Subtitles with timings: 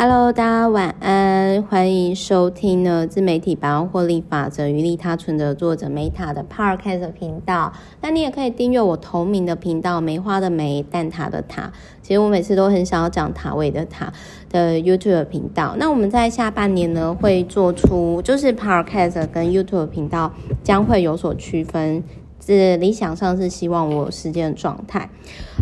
[0.00, 7.72] Hello，大家晚安，欢迎收听呢自媒体百万获利法则与利他存折作者 Meta 的 Podcast 频道。
[8.00, 11.72] 那你也可以订阅我同名的频道，梅花的梅，蛋塔的塔。
[12.00, 14.12] 其实我每次都很想要讲塔位的塔
[14.48, 15.74] 的 YouTube 频道。
[15.76, 22.04] 那我们在下半年呢会做出，就是 Podcast 跟 YouTube 频道将会有所区分。
[22.40, 25.10] 是理想上是希望我有时间的状态。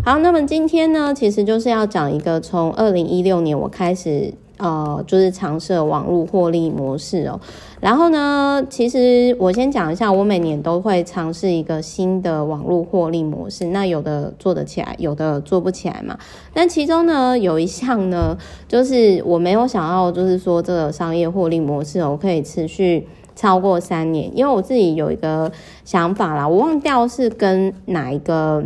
[0.07, 7.37] 好，那么今天呢，其实就是要讲一个从二零一六年我开始呃，就是尝试网络获利模式哦。
[7.81, 13.65] 然后呢，其实我先讲一下，我每年都会尝试一个新的网络获利模式。
[13.65, 16.17] 那有的做得起来，有的做不起来嘛。
[16.53, 23.05] 但其中呢，有一项呢，就是我没有想要，就是说这个商业获利模式哦，可以持续。
[23.35, 25.51] 超过三年，因为我自己有一个
[25.85, 28.63] 想法啦，我忘掉是跟哪一个，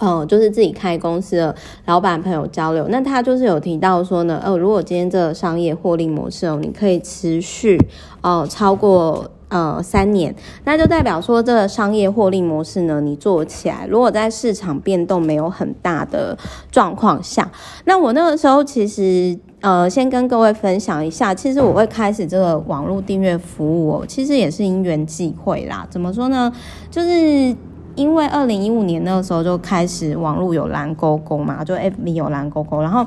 [0.00, 1.54] 呃，就是自己开公司的
[1.84, 7.78] 老板朋友交流，那他就是有提到说呢，呃，如果今天这个商业获利模式哦，你可以持续
[8.22, 10.34] 呃超过呃三年，
[10.64, 16.36] 那就代表说这个商业获利模式呢，你做起来，如果在市场变动没有很大的
[16.72, 17.50] 状况下，
[17.84, 19.38] 那我那个时候其实。
[19.62, 25.86] 呃，先跟各位分享一下，其实我会开始这个网络订阅服务哦，其实也是因缘际会啦。
[25.90, 26.50] 怎么说呢？
[26.90, 27.54] 就是
[28.00, 33.06] 因为二零一五年那个时候就开始网络有蓝勾勾嘛，就 FB 有蓝勾勾，然后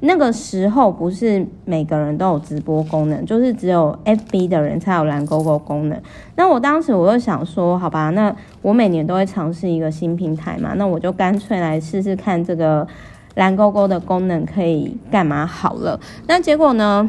[0.00, 5.96] 那个时候不是每个人都有直播功能，就是只有 FB 的人才有蓝勾勾功能。
[6.34, 12.86] 那我当时我就想说，好吧，那我每年都会尝试一个新平台嘛，那我就干脆来试试看这个。
[13.34, 15.98] 蓝勾勾的功能可以干嘛好了？
[16.26, 17.08] 那结果呢？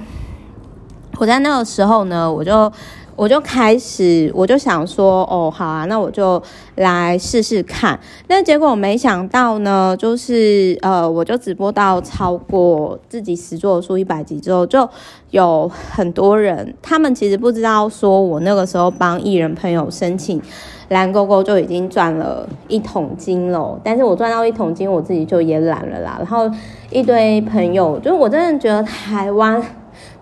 [1.18, 2.72] 我在那个时候呢，我就
[3.16, 6.42] 我就开始，我就想说，哦，好啊，那我就
[6.76, 8.00] 来试试看。
[8.28, 14.88] 那结果我没想到呢，就是呃，我就直播到超过自己实作数一百集之后，就
[15.32, 20.42] 有很多人，他们其实不知道说我那个时候帮艺人朋友申请。
[20.90, 26.18] 蓝勾勾就已经赚了一桶金了，但是我赚到一桶金，我自己就也懒了啦。
[26.20, 26.48] 然后
[26.92, 29.60] 一堆朋友，就是我真的觉得台湾，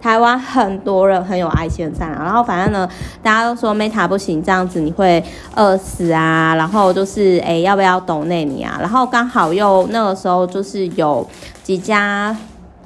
[0.02, 2.24] 台湾很多人很有爱心的善良。
[2.24, 2.90] 然后反正呢，
[3.22, 5.24] 大家都说 Meta 不行，这样子你会
[5.56, 6.56] 饿死啊。
[6.56, 8.78] 然后就是哎、要不要抖内你啊？
[8.80, 11.26] 然后刚好又那个时候就是有
[11.64, 12.36] 几家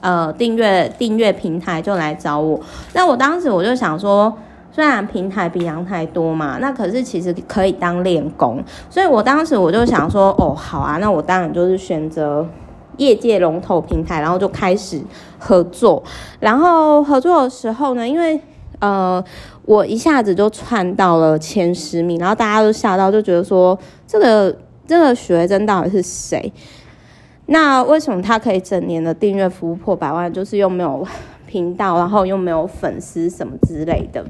[0.01, 2.59] 呃订阅订阅平台就来找我，
[2.93, 4.37] 那我当时我就想说。
[4.71, 12.45] 虽然平台比阳台多嘛，那可是其实可以当练功，所以我当时我就想说，哦，好啊，那我当然就是选择
[12.97, 15.01] 业界龙头平台，然后就开始
[15.38, 16.03] 合作。
[16.39, 18.39] 然后合作的时候呢，因为
[18.79, 19.23] 呃，
[19.63, 24.55] 我一下子就窜到了前十名，然后大家都吓到，就觉得说，这个
[24.85, 26.51] 这个许魏珍到底是谁？
[27.47, 31.07] 那为什么他可以整年的订阅服务破百万，就是又没有
[31.45, 34.25] 频道，然后又没有粉丝什么之类的？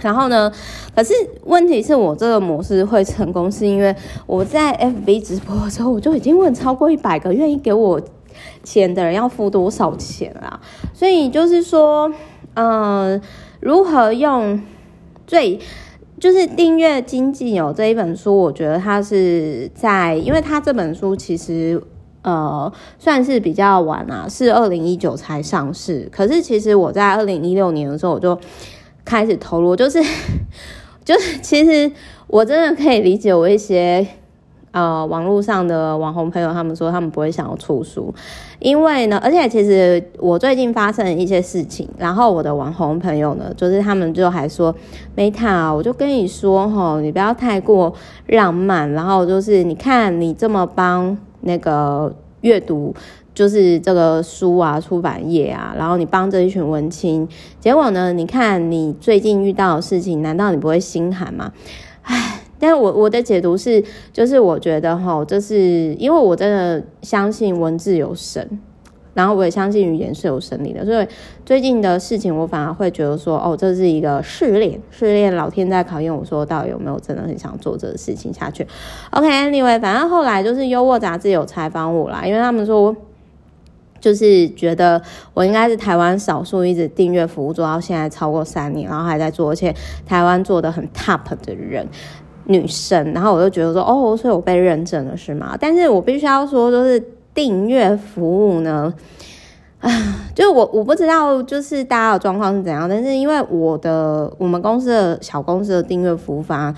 [0.00, 0.52] 然后呢，
[0.94, 1.12] 可是
[1.44, 3.92] 问题是我这个模式会成功，是因为
[4.26, 8.00] 我在 FB 直播的时候，我就已经问超过一百个愿意给我
[8.62, 10.60] 钱的人要付多少钱啦。
[10.94, 12.08] 所以就是说，
[12.54, 13.20] 嗯、呃，
[13.58, 14.60] 如何用
[15.26, 15.58] 最
[16.20, 21.82] 就是订阅经济有这一本书，我觉得它是在，因为它这本书其实
[22.22, 26.08] 呃算是比较晚啊，是二零一九才上市。
[26.12, 28.38] 可是其实我在二零一六年的时候我就。
[29.08, 29.98] 开始投入，就是
[31.02, 31.90] 就是，其实
[32.26, 34.06] 我真的可以理解我一些
[34.72, 38.14] 呃网络上的网红朋友，他们说他们不会想要出书，
[38.58, 44.74] 因为呢，而且其实我最近发生一些事情，然后我的网红朋友呢，就是他们就还说
[45.16, 47.94] ，Meta，我就跟你说齁，你不要太过
[48.26, 52.94] 浪漫，然后就是你看你这么帮那个阅读。
[53.38, 57.28] 就是这个书啊，出版业啊，然后你帮着一群文青，
[57.60, 58.12] 结果呢？
[58.12, 61.52] 你看你最近遇到的事情，难道你不会心寒吗？
[62.02, 63.80] 唉，但我我的解读是，
[64.12, 68.58] 就是我觉得哈，这是因为我真的相信文字有神，
[69.14, 71.06] 然后我也相信语言是有神力的，所以
[71.46, 78.66] 最近的事情，我反而会觉得说，哦，这是一个试炼，试炼老天在考验我说，到底有没有真的很想做这个事情下去。
[79.12, 82.96] OK，Anyway，反正后来就是优渥杂志有采访我啦，因为他们说。
[84.00, 85.00] 就是觉得
[85.34, 89.74] 我应该是台湾少数一直订阅服务做到现在超过三年，然后还在做，而且
[90.06, 91.86] 台湾做的很 top 的人，
[92.44, 95.56] 女生，然后我就觉得说，哦，所以我被认证了是吗？
[95.60, 97.02] 但是我必须要说，就是
[97.34, 98.92] 订阅服务呢，
[99.80, 99.90] 啊，
[100.34, 106.74] 就我我不知道，就是大家的状况是怎样，但是因为我的我们公司的小公司的订阅服务方，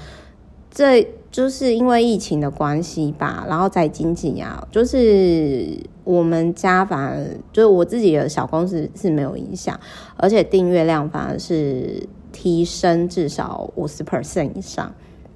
[0.71, 9.79] 这就是因为疫情的关系吧，然后在经济啊，就是我们家反而就是我自己的小公司是没有影响，
[10.17, 14.93] 而且订阅量反而是提升至少五十 percent 以上。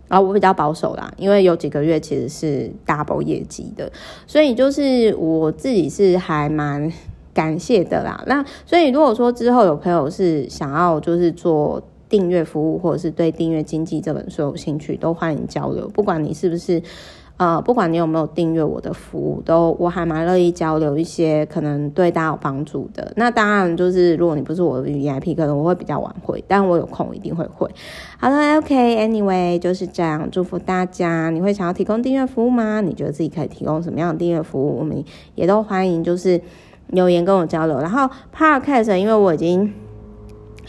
[0.08, 3.90] 然后我比较保守啦，因为有几个月其实是 double 业绩的，
[4.26, 6.92] 所以就是我自己是还蛮
[7.32, 8.22] 感谢的啦。
[8.26, 11.80] 那所以如果说之后有朋友是想要就是做。
[12.14, 15.88] 订阅服务，或者是对订阅经济这本书有兴趣，都欢迎交流。
[15.88, 16.80] 不管你是不是，
[17.38, 23.12] 呃，不管你有没有订阅我的服务，都我还蛮乐意交流一些可能对大家有帮助的。
[23.16, 27.68] 那当然就是，如果你不是我的 VIP，可能我会比较晚回，但我有空一定会回。
[28.16, 30.30] 好了，OK，Anyway，就是这样。
[30.30, 31.30] 祝福大家。
[31.30, 32.80] 你会想要提供订阅服务吗？
[32.80, 34.78] 你觉得自己可以提供什么样的订阅服务？
[34.78, 35.02] 我们
[35.34, 36.40] 也都欢迎，就是
[36.90, 37.80] 留言跟我交流。
[37.80, 39.74] 然后 Podcast，因为我已经。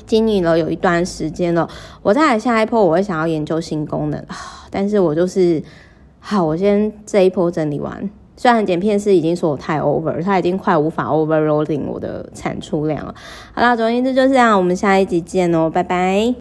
[0.06, 1.68] 经营了有一段时间了，
[2.02, 4.24] 我在下一波我会想要研究新功能，
[4.69, 5.62] 但是我就是
[6.19, 8.10] 好，我先这一波整理完。
[8.38, 13.13] 虽然剪片师已经说我太 over，他已经快无法 overloading 我的产出量了。
[13.54, 16.34] 好啦，总而言之就是这样，我们下一集见哦，拜拜。